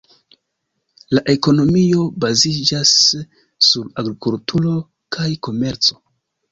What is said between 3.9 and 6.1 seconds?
agrikulturo kaj komerco.